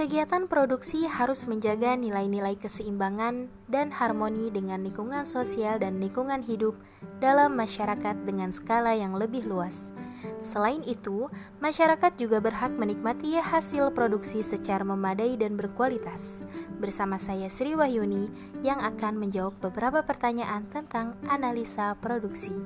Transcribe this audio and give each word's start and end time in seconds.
Kegiatan 0.00 0.48
produksi 0.48 1.04
harus 1.04 1.44
menjaga 1.44 1.92
nilai-nilai 1.92 2.56
keseimbangan 2.56 3.52
dan 3.68 3.92
harmoni 3.92 4.48
dengan 4.48 4.80
lingkungan 4.80 5.28
sosial 5.28 5.76
dan 5.76 6.00
lingkungan 6.00 6.40
hidup 6.40 6.72
dalam 7.20 7.52
masyarakat 7.52 8.16
dengan 8.24 8.48
skala 8.48 8.96
yang 8.96 9.12
lebih 9.12 9.44
luas. 9.44 9.92
Selain 10.40 10.80
itu, 10.88 11.28
masyarakat 11.60 12.16
juga 12.16 12.40
berhak 12.40 12.72
menikmati 12.80 13.44
hasil 13.44 13.92
produksi 13.92 14.40
secara 14.40 14.80
memadai 14.88 15.36
dan 15.36 15.60
berkualitas. 15.60 16.48
Bersama 16.80 17.20
saya 17.20 17.52
Sri 17.52 17.76
Wahyuni 17.76 18.32
yang 18.64 18.80
akan 18.80 19.20
menjawab 19.20 19.52
beberapa 19.60 20.00
pertanyaan 20.00 20.64
tentang 20.72 21.12
analisa 21.28 21.92
produksi. 22.00 22.56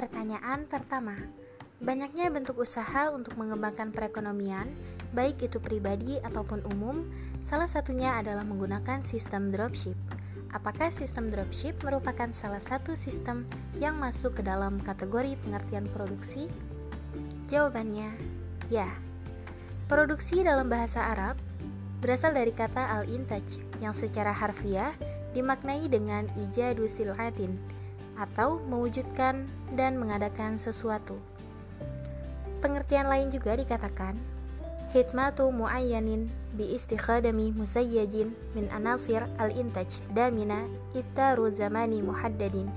Pertanyaan 0.00 0.64
pertama, 0.64 1.12
banyaknya 1.76 2.32
bentuk 2.32 2.56
usaha 2.56 3.12
untuk 3.12 3.36
mengembangkan 3.36 3.92
perekonomian, 3.92 4.64
baik 5.12 5.44
itu 5.44 5.60
pribadi 5.60 6.16
ataupun 6.24 6.64
umum, 6.72 7.04
salah 7.44 7.68
satunya 7.68 8.16
adalah 8.16 8.40
menggunakan 8.48 9.04
sistem 9.04 9.52
dropship. 9.52 9.92
Apakah 10.56 10.88
sistem 10.88 11.28
dropship 11.28 11.84
merupakan 11.84 12.32
salah 12.32 12.64
satu 12.64 12.96
sistem 12.96 13.44
yang 13.76 14.00
masuk 14.00 14.40
ke 14.40 14.42
dalam 14.42 14.80
kategori 14.80 15.36
pengertian 15.44 15.84
produksi? 15.92 16.48
Jawabannya, 17.52 18.08
ya. 18.72 18.88
Produksi 19.84 20.40
dalam 20.40 20.72
bahasa 20.72 21.12
Arab 21.12 21.36
berasal 22.00 22.32
dari 22.32 22.56
kata 22.56 23.04
al-intaj 23.04 23.44
yang 23.84 23.92
secara 23.92 24.32
harfiah 24.32 24.96
dimaknai 25.36 25.92
dengan 25.92 26.24
ijadu 26.48 26.88
sil'atin 26.88 27.79
atau 28.20 28.60
mewujudkan 28.68 29.48
dan 29.72 29.96
mengadakan 29.96 30.60
sesuatu. 30.60 31.16
Pengertian 32.60 33.08
lain 33.08 33.32
juga 33.32 33.56
dikatakan 33.56 34.12
hikmatu 34.92 35.48
muayyanin 35.48 36.28
bi 36.52 36.76
istikhadami 36.76 37.56
musayyajin 37.56 38.36
min 38.52 38.66
anasir 38.68 39.24
al-intaj 39.40 40.04
damina 40.12 40.68
ittaru 40.92 41.48
zamani 41.54 42.04
muhaddadin 42.04 42.68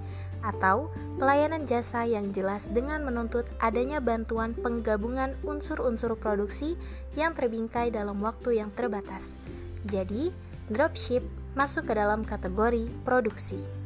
atau 0.43 0.91
pelayanan 1.17 1.67
jasa 1.67 2.05
yang 2.05 2.31
jelas 2.31 2.67
dengan 2.69 3.01
menuntut 3.03 3.47
adanya 3.63 4.03
bantuan 4.03 4.55
penggabungan 4.55 5.35
unsur-unsur 5.43 6.15
produksi 6.19 6.75
yang 7.19 7.31
terbingkai 7.31 7.89
dalam 7.89 8.19
waktu 8.19 8.59
yang 8.59 8.69
terbatas. 8.75 9.39
Jadi, 9.87 10.35
dropship 10.67 11.23
masuk 11.55 11.91
ke 11.91 11.93
dalam 11.95 12.27
kategori 12.27 12.91
produksi. 13.07 13.82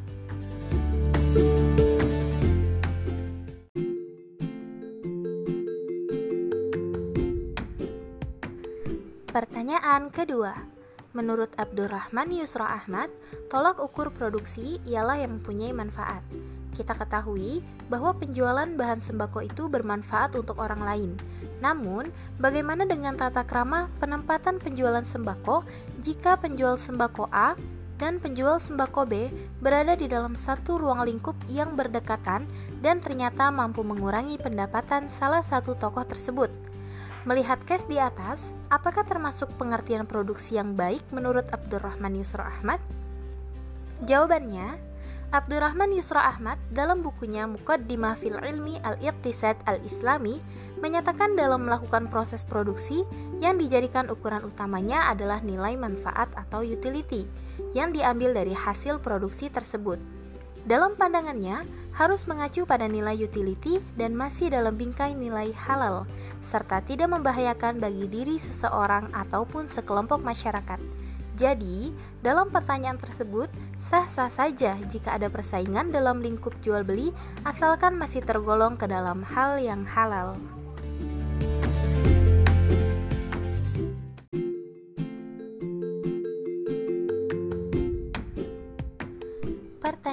Pertanyaan 9.67 10.15
kedua. 10.15 10.55
Menurut 11.11 11.51
Abdurrahman 11.59 12.31
Yusra 12.31 12.79
Ahmad, 12.79 13.11
tolak 13.51 13.83
ukur 13.83 14.15
produksi 14.15 14.79
ialah 14.87 15.19
yang 15.19 15.43
mempunyai 15.43 15.75
manfaat. 15.75 16.23
Kita 16.71 16.95
ketahui 16.95 17.59
bahwa 17.91 18.15
penjualan 18.15 18.63
bahan 18.63 19.03
sembako 19.03 19.43
itu 19.43 19.67
bermanfaat 19.67 20.39
untuk 20.39 20.63
orang 20.63 20.79
lain. 20.79 21.11
Namun, 21.59 22.15
bagaimana 22.39 22.87
dengan 22.87 23.19
tata 23.19 23.43
krama 23.43 23.91
penempatan 23.99 24.55
penjualan 24.55 25.03
sembako 25.03 25.67
jika 25.99 26.39
penjual 26.39 26.79
sembako 26.79 27.27
A 27.27 27.59
dan 27.99 28.23
penjual 28.23 28.63
sembako 28.63 29.03
B 29.03 29.27
berada 29.59 29.99
di 29.99 30.07
dalam 30.07 30.31
satu 30.39 30.79
ruang 30.79 31.03
lingkup 31.03 31.35
yang 31.51 31.75
berdekatan 31.75 32.47
dan 32.79 33.03
ternyata 33.03 33.51
mampu 33.51 33.83
mengurangi 33.83 34.39
pendapatan 34.39 35.11
salah 35.11 35.43
satu 35.43 35.75
tokoh 35.75 36.07
tersebut? 36.07 36.47
Melihat 37.27 37.59
case 37.67 37.83
di 37.91 37.99
atas, 37.99 38.39
apakah 38.71 39.03
termasuk 39.03 39.51
pengertian 39.59 40.07
produksi 40.07 40.55
yang 40.55 40.79
baik 40.79 41.03
menurut 41.11 41.43
Abdurrahman 41.51 42.15
Yusra 42.15 42.47
Ahmad? 42.47 42.79
Jawabannya, 44.07 44.79
Abdurrahman 45.35 45.91
Yusra 45.91 46.23
Ahmad 46.23 46.55
dalam 46.71 47.03
bukunya 47.03 47.43
Muqaddimah 47.43 48.15
fil 48.15 48.39
Ilmi 48.39 48.79
Al-Iqtisad 48.79 49.59
Al-Islami 49.67 50.39
menyatakan 50.79 51.35
dalam 51.35 51.67
melakukan 51.67 52.07
proses 52.07 52.47
produksi 52.47 53.03
yang 53.43 53.59
dijadikan 53.59 54.07
ukuran 54.07 54.47
utamanya 54.47 55.11
adalah 55.11 55.43
nilai 55.43 55.75
manfaat 55.75 56.31
atau 56.31 56.63
utility 56.63 57.27
yang 57.75 57.91
diambil 57.91 58.31
dari 58.31 58.55
hasil 58.55 59.03
produksi 59.03 59.51
tersebut. 59.51 59.99
Dalam 60.67 60.99
pandangannya, 60.99 61.63
harus 61.95 62.27
mengacu 62.27 62.67
pada 62.67 62.91
nilai 62.91 63.15
utility 63.15 63.79
dan 63.95 64.13
masih 64.13 64.51
dalam 64.51 64.75
bingkai 64.75 65.15
nilai 65.15 65.55
halal, 65.55 66.03
serta 66.43 66.83
tidak 66.83 67.07
membahayakan 67.07 67.79
bagi 67.79 68.05
diri 68.11 68.35
seseorang 68.35 69.07
ataupun 69.15 69.71
sekelompok 69.71 70.19
masyarakat. 70.19 70.77
Jadi, 71.39 71.95
dalam 72.19 72.51
pertanyaan 72.51 72.99
tersebut, 72.99 73.47
sah-sah 73.79 74.27
saja 74.27 74.75
jika 74.91 75.15
ada 75.15 75.31
persaingan 75.31 75.87
dalam 75.87 76.19
lingkup 76.19 76.51
jual 76.59 76.83
beli, 76.83 77.15
asalkan 77.47 77.95
masih 77.95 78.19
tergolong 78.27 78.75
ke 78.75 78.91
dalam 78.91 79.23
hal 79.23 79.55
yang 79.63 79.87
halal. 79.87 80.35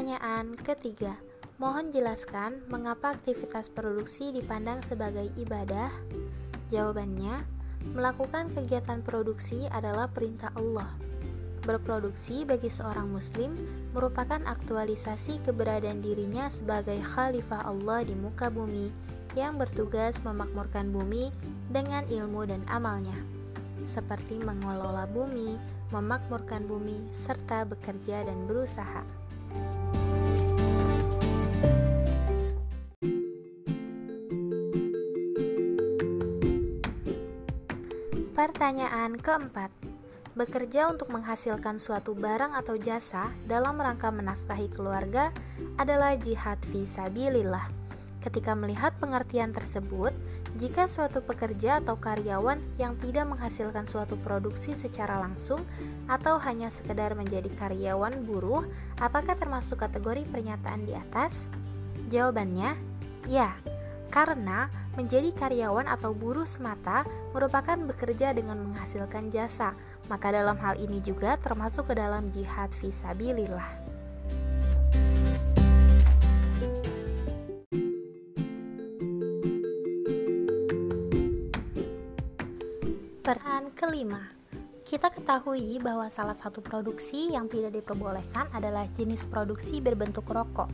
Pertanyaan 0.05 0.53
ketiga. 0.61 1.17
Mohon 1.57 1.89
jelaskan 1.89 2.61
mengapa 2.69 3.17
aktivitas 3.17 3.73
produksi 3.73 4.37
dipandang 4.37 4.85
sebagai 4.85 5.33
ibadah? 5.41 5.89
Jawabannya, 6.69 7.41
melakukan 7.97 8.53
kegiatan 8.53 9.01
produksi 9.01 9.65
adalah 9.73 10.05
perintah 10.13 10.53
Allah. 10.61 10.93
Berproduksi 11.65 12.45
bagi 12.45 12.69
seorang 12.69 13.17
muslim 13.17 13.57
merupakan 13.97 14.45
aktualisasi 14.45 15.41
keberadaan 15.41 16.05
dirinya 16.05 16.53
sebagai 16.53 17.01
khalifah 17.01 17.65
Allah 17.65 18.05
di 18.05 18.13
muka 18.13 18.53
bumi 18.53 18.93
yang 19.33 19.57
bertugas 19.57 20.21
memakmurkan 20.21 20.93
bumi 20.93 21.33
dengan 21.73 22.05
ilmu 22.13 22.45
dan 22.45 22.61
amalnya, 22.69 23.17
seperti 23.89 24.37
mengelola 24.37 25.09
bumi, 25.09 25.57
memakmurkan 25.97 26.69
bumi, 26.69 27.01
serta 27.25 27.65
bekerja 27.65 28.29
dan 28.29 28.45
berusaha. 28.45 29.24
Pertanyaan 38.35 39.15
keempat 39.15 39.71
Bekerja 40.35 40.91
untuk 40.91 41.15
menghasilkan 41.15 41.79
suatu 41.79 42.19
barang 42.19 42.59
atau 42.59 42.75
jasa 42.75 43.31
dalam 43.47 43.79
rangka 43.79 44.11
menafkahi 44.11 44.67
keluarga 44.75 45.31
adalah 45.79 46.19
jihad 46.19 46.59
visabilillah. 46.75 47.63
Ketika 48.19 48.59
melihat 48.59 48.91
pengertian 48.99 49.55
tersebut, 49.55 50.11
jika 50.59 50.91
suatu 50.91 51.23
pekerja 51.23 51.79
atau 51.79 51.95
karyawan 51.95 52.59
yang 52.75 52.99
tidak 52.99 53.31
menghasilkan 53.31 53.87
suatu 53.87 54.19
produksi 54.19 54.75
secara 54.75 55.23
langsung 55.23 55.63
atau 56.11 56.35
hanya 56.43 56.67
sekedar 56.67 57.15
menjadi 57.15 57.55
karyawan 57.55 58.27
buruh, 58.27 58.67
apakah 58.99 59.39
termasuk 59.39 59.79
kategori 59.79 60.27
pernyataan 60.35 60.83
di 60.83 60.99
atas? 60.99 61.31
Jawabannya, 62.11 62.75
ya, 63.31 63.55
karena 64.11 64.67
menjadi 64.95 65.31
karyawan 65.35 65.91
atau 65.91 66.15
buruh 66.15 66.47
semata 66.47 67.03
merupakan 67.35 67.77
bekerja 67.77 68.31
dengan 68.35 68.63
menghasilkan 68.63 69.31
jasa, 69.35 69.75
maka 70.07 70.31
dalam 70.31 70.55
hal 70.59 70.79
ini 70.79 71.03
juga 71.03 71.35
termasuk 71.39 71.91
ke 71.91 71.95
dalam 71.99 72.31
jihad 72.31 72.71
visabilillah. 72.79 73.85
Peran 83.25 83.73
kelima, 83.73 84.21
kita 84.85 85.09
ketahui 85.09 85.81
bahwa 85.81 86.07
salah 86.13 86.37
satu 86.37 86.61
produksi 86.61 87.33
yang 87.33 87.49
tidak 87.49 87.73
diperbolehkan 87.73 88.53
adalah 88.53 88.85
jenis 88.93 89.25
produksi 89.25 89.81
berbentuk 89.81 90.29
rokok. 90.29 90.69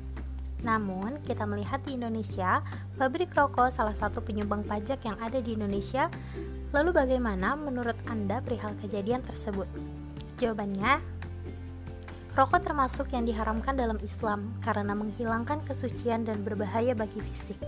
Namun, 0.60 1.16
kita 1.24 1.48
melihat 1.48 1.80
di 1.88 1.96
Indonesia, 1.96 2.60
pabrik 3.00 3.32
rokok 3.32 3.72
salah 3.72 3.96
satu 3.96 4.20
penyumbang 4.20 4.60
pajak 4.64 5.00
yang 5.08 5.16
ada 5.20 5.40
di 5.40 5.56
Indonesia. 5.56 6.12
Lalu 6.70 6.94
bagaimana 6.94 7.56
menurut 7.56 7.96
Anda 8.06 8.44
perihal 8.44 8.76
kejadian 8.78 9.24
tersebut? 9.24 9.66
Jawabannya, 10.36 11.00
rokok 12.36 12.60
termasuk 12.60 13.10
yang 13.16 13.24
diharamkan 13.24 13.74
dalam 13.74 13.96
Islam 14.04 14.52
karena 14.60 14.92
menghilangkan 14.92 15.64
kesucian 15.64 16.28
dan 16.28 16.44
berbahaya 16.44 16.92
bagi 16.92 17.18
fisik. 17.24 17.58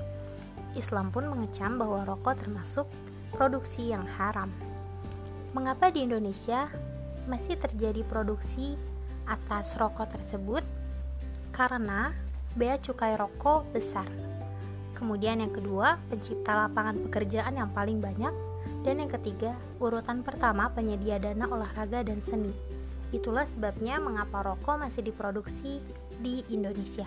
Islam 0.72 1.12
pun 1.12 1.28
mengecam 1.28 1.76
bahwa 1.76 2.04
rokok 2.08 2.44
termasuk 2.44 2.88
produksi 3.32 3.92
yang 3.92 4.04
haram. 4.20 4.48
Mengapa 5.52 5.92
di 5.92 6.04
Indonesia 6.08 6.68
masih 7.28 7.60
terjadi 7.60 8.04
produksi 8.08 8.76
atas 9.28 9.76
rokok 9.76 10.08
tersebut? 10.16 10.64
Karena 11.52 12.16
bea 12.52 12.76
cukai 12.76 13.16
rokok 13.16 13.72
besar. 13.72 14.04
Kemudian 14.92 15.42
yang 15.42 15.50
kedua, 15.50 15.98
pencipta 16.12 16.54
lapangan 16.54 17.00
pekerjaan 17.08 17.58
yang 17.58 17.72
paling 17.72 17.98
banyak. 17.98 18.30
Dan 18.82 18.98
yang 19.02 19.10
ketiga, 19.10 19.54
urutan 19.78 20.26
pertama 20.26 20.70
penyedia 20.70 21.18
dana 21.18 21.46
olahraga 21.46 22.02
dan 22.02 22.18
seni. 22.22 22.50
Itulah 23.10 23.46
sebabnya 23.46 23.98
mengapa 23.98 24.42
rokok 24.42 24.78
masih 24.78 25.02
diproduksi 25.06 25.78
di 26.22 26.42
Indonesia. 26.50 27.06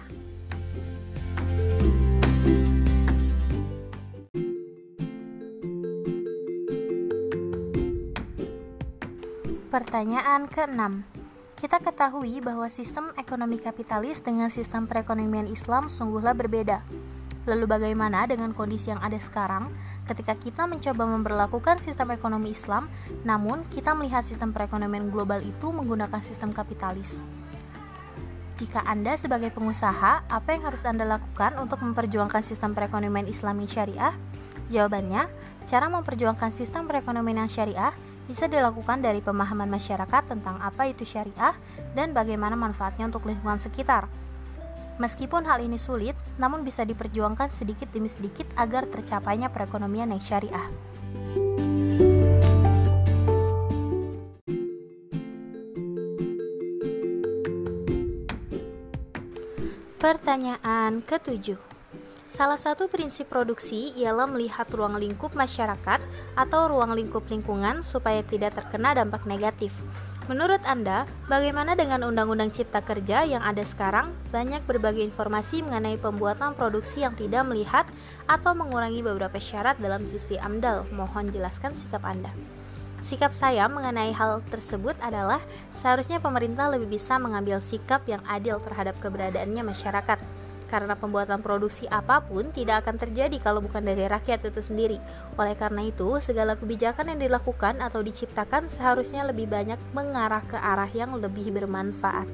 Pertanyaan 9.72 10.48
ke-6 10.48 11.15
kita 11.66 11.82
ketahui 11.82 12.46
bahwa 12.46 12.70
sistem 12.70 13.10
ekonomi 13.18 13.58
kapitalis 13.58 14.22
dengan 14.22 14.54
sistem 14.54 14.86
perekonomian 14.86 15.50
Islam 15.50 15.90
sungguhlah 15.90 16.38
berbeda. 16.38 16.86
Lalu 17.50 17.66
bagaimana 17.66 18.30
dengan 18.30 18.54
kondisi 18.54 18.94
yang 18.94 19.02
ada 19.02 19.18
sekarang 19.18 19.74
ketika 20.06 20.38
kita 20.38 20.70
mencoba 20.70 21.10
memperlakukan 21.10 21.82
sistem 21.82 22.14
ekonomi 22.14 22.54
Islam, 22.54 22.86
namun 23.26 23.66
kita 23.74 23.98
melihat 23.98 24.22
sistem 24.22 24.54
perekonomian 24.54 25.10
global 25.10 25.42
itu 25.42 25.74
menggunakan 25.74 26.22
sistem 26.22 26.54
kapitalis? 26.54 27.18
Jika 28.62 28.86
Anda 28.86 29.18
sebagai 29.18 29.50
pengusaha, 29.50 30.22
apa 30.22 30.50
yang 30.54 30.70
harus 30.70 30.86
Anda 30.86 31.18
lakukan 31.18 31.58
untuk 31.58 31.82
memperjuangkan 31.82 32.46
sistem 32.46 32.78
perekonomian 32.78 33.26
Islami 33.26 33.66
syariah? 33.66 34.14
Jawabannya, 34.70 35.26
cara 35.66 35.90
memperjuangkan 35.90 36.54
sistem 36.54 36.86
perekonomian 36.86 37.42
yang 37.42 37.50
syariah 37.50 37.90
bisa 38.26 38.50
dilakukan 38.50 39.02
dari 39.06 39.22
pemahaman 39.22 39.70
masyarakat 39.70 40.24
tentang 40.26 40.58
apa 40.62 40.90
itu 40.90 41.06
syariah 41.06 41.54
dan 41.94 42.12
bagaimana 42.12 42.58
manfaatnya 42.58 43.10
untuk 43.10 43.30
lingkungan 43.30 43.62
sekitar. 43.62 44.10
Meskipun 44.98 45.44
hal 45.46 45.60
ini 45.62 45.76
sulit, 45.76 46.16
namun 46.40 46.64
bisa 46.64 46.88
diperjuangkan 46.88 47.52
sedikit 47.52 47.92
demi 47.92 48.08
sedikit 48.08 48.48
agar 48.56 48.88
tercapainya 48.88 49.52
perekonomian 49.52 50.10
yang 50.16 50.24
syariah. 50.24 50.68
Pertanyaan 60.00 61.02
ketujuh 61.02 61.58
Salah 62.36 62.60
satu 62.60 62.92
prinsip 62.92 63.32
produksi 63.32 63.96
ialah 63.96 64.28
melihat 64.28 64.68
ruang 64.76 65.00
lingkup 65.00 65.34
masyarakat 65.40 66.04
atau 66.36 66.68
ruang 66.68 66.94
lingkup 66.94 67.26
lingkungan 67.32 67.82
supaya 67.82 68.22
tidak 68.22 68.60
terkena 68.60 68.94
dampak 68.94 69.24
negatif. 69.24 69.76
Menurut 70.26 70.58
Anda, 70.66 71.06
bagaimana 71.30 71.78
dengan 71.78 72.02
Undang-Undang 72.02 72.50
Cipta 72.50 72.82
Kerja 72.82 73.30
yang 73.30 73.46
ada 73.46 73.62
sekarang? 73.62 74.10
Banyak 74.34 74.66
berbagai 74.66 75.06
informasi 75.06 75.62
mengenai 75.62 76.02
pembuatan 76.02 76.58
produksi 76.58 77.06
yang 77.06 77.14
tidak 77.14 77.46
melihat 77.46 77.86
atau 78.26 78.58
mengurangi 78.58 79.06
beberapa 79.06 79.38
syarat 79.38 79.78
dalam 79.78 80.02
sistem 80.02 80.42
AMDAL. 80.42 80.90
Mohon 80.98 81.30
jelaskan 81.30 81.78
sikap 81.78 82.02
Anda. 82.02 82.34
Sikap 83.06 83.38
saya 83.38 83.70
mengenai 83.70 84.10
hal 84.18 84.42
tersebut 84.50 84.98
adalah 84.98 85.38
seharusnya 85.78 86.18
pemerintah 86.18 86.74
lebih 86.74 86.90
bisa 86.90 87.22
mengambil 87.22 87.62
sikap 87.62 88.02
yang 88.10 88.26
adil 88.26 88.58
terhadap 88.66 88.98
keberadaannya 88.98 89.62
masyarakat 89.62 90.18
karena 90.76 91.00
pembuatan 91.00 91.40
produksi 91.40 91.88
apa 91.88 92.20
pun 92.20 92.52
tidak 92.52 92.84
akan 92.84 93.00
terjadi 93.00 93.40
kalau 93.40 93.64
bukan 93.64 93.80
dari 93.80 94.12
rakyat 94.12 94.52
itu 94.52 94.60
sendiri. 94.60 95.00
Oleh 95.40 95.56
karena 95.56 95.88
itu, 95.88 96.20
segala 96.20 96.60
kebijakan 96.60 97.16
yang 97.16 97.32
dilakukan 97.32 97.80
atau 97.80 98.04
diciptakan 98.04 98.68
seharusnya 98.68 99.24
lebih 99.24 99.48
banyak 99.48 99.80
mengarah 99.96 100.44
ke 100.44 100.60
arah 100.60 100.92
yang 100.92 101.16
lebih 101.16 101.48
bermanfaat. 101.56 102.28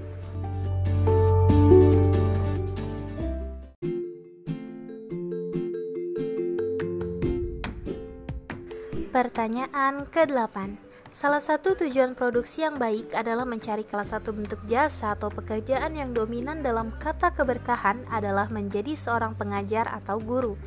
Pertanyaan 9.13 10.09
ke-8 10.09 10.90
Salah 11.21 11.37
satu 11.37 11.77
tujuan 11.77 12.17
produksi 12.17 12.65
yang 12.65 12.81
baik 12.81 13.13
adalah 13.13 13.45
mencari 13.45 13.85
salah 13.85 14.09
satu 14.09 14.33
bentuk 14.33 14.57
jasa 14.65 15.13
atau 15.13 15.29
pekerjaan 15.29 15.93
yang 15.93 16.17
dominan 16.17 16.65
dalam 16.65 16.89
kata 16.97 17.29
keberkahan 17.37 18.09
adalah 18.09 18.49
menjadi 18.49 18.97
seorang 18.97 19.37
pengajar 19.37 19.85
atau 19.85 20.17
guru. 20.17 20.57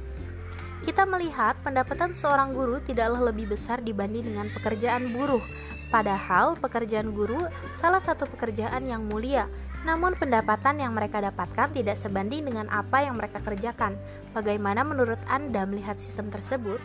Kita 0.86 1.10
melihat 1.10 1.58
pendapatan 1.66 2.14
seorang 2.14 2.54
guru 2.54 2.78
tidaklah 2.78 3.34
lebih 3.34 3.50
besar 3.50 3.82
dibanding 3.82 4.30
dengan 4.30 4.46
pekerjaan 4.54 5.10
buruh. 5.10 5.42
Padahal 5.90 6.54
pekerjaan 6.54 7.10
guru 7.10 7.50
salah 7.74 7.98
satu 7.98 8.22
pekerjaan 8.30 8.86
yang 8.86 9.10
mulia, 9.10 9.50
namun 9.82 10.14
pendapatan 10.14 10.78
yang 10.78 10.94
mereka 10.94 11.18
dapatkan 11.18 11.74
tidak 11.74 11.98
sebanding 11.98 12.46
dengan 12.46 12.70
apa 12.70 13.02
yang 13.02 13.18
mereka 13.18 13.42
kerjakan. 13.42 13.98
Bagaimana 14.30 14.86
menurut 14.86 15.18
Anda 15.26 15.66
melihat 15.66 15.98
sistem 15.98 16.30
tersebut? 16.30 16.78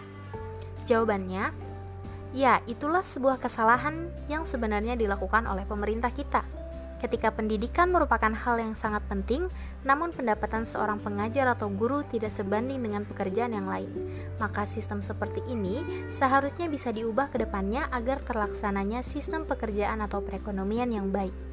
Jawabannya, 0.90 1.69
Ya, 2.30 2.62
itulah 2.70 3.02
sebuah 3.02 3.42
kesalahan 3.42 4.14
yang 4.30 4.46
sebenarnya 4.46 4.94
dilakukan 4.94 5.50
oleh 5.50 5.66
pemerintah 5.66 6.14
kita. 6.14 6.46
Ketika 7.00 7.32
pendidikan 7.32 7.96
merupakan 7.96 8.30
hal 8.30 8.60
yang 8.60 8.76
sangat 8.76 9.00
penting, 9.08 9.48
namun 9.88 10.12
pendapatan 10.12 10.68
seorang 10.68 11.00
pengajar 11.00 11.48
atau 11.48 11.72
guru 11.72 12.04
tidak 12.04 12.30
sebanding 12.30 12.84
dengan 12.84 13.08
pekerjaan 13.08 13.56
yang 13.56 13.72
lain, 13.72 13.88
maka 14.36 14.68
sistem 14.68 15.00
seperti 15.00 15.40
ini 15.48 15.80
seharusnya 16.12 16.68
bisa 16.68 16.92
diubah 16.92 17.32
ke 17.32 17.40
depannya 17.40 17.88
agar 17.96 18.20
terlaksananya 18.20 19.00
sistem 19.00 19.48
pekerjaan 19.48 20.04
atau 20.04 20.20
perekonomian 20.20 20.92
yang 20.92 21.08
baik. 21.08 21.49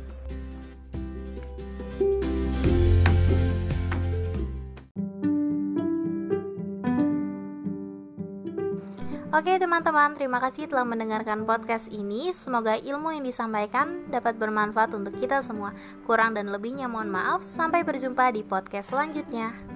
Oke 9.36 9.60
teman-teman, 9.60 10.16
terima 10.16 10.40
kasih 10.40 10.64
telah 10.64 10.88
mendengarkan 10.88 11.44
podcast 11.44 11.92
ini. 11.92 12.32
Semoga 12.32 12.80
ilmu 12.80 13.12
yang 13.12 13.20
disampaikan 13.20 14.08
dapat 14.08 14.40
bermanfaat 14.40 14.96
untuk 14.96 15.12
kita 15.12 15.44
semua. 15.44 15.76
Kurang 16.08 16.32
dan 16.32 16.48
lebihnya 16.48 16.88
mohon 16.88 17.12
maaf. 17.12 17.44
Sampai 17.44 17.84
berjumpa 17.84 18.32
di 18.32 18.40
podcast 18.40 18.96
selanjutnya. 18.96 19.75